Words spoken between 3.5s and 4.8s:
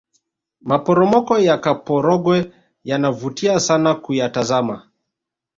sana kuyatazama